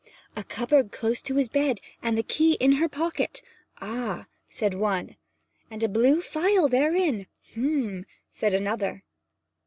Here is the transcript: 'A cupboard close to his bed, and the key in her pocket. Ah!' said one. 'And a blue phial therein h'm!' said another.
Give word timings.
'A 0.35 0.43
cupboard 0.45 0.91
close 0.91 1.21
to 1.21 1.35
his 1.35 1.47
bed, 1.47 1.79
and 2.01 2.17
the 2.17 2.23
key 2.23 2.53
in 2.53 2.71
her 2.71 2.89
pocket. 2.89 3.43
Ah!' 3.81 4.25
said 4.49 4.73
one. 4.73 5.15
'And 5.69 5.83
a 5.83 5.87
blue 5.87 6.23
phial 6.23 6.67
therein 6.67 7.27
h'm!' 7.55 8.07
said 8.31 8.55
another. 8.55 9.03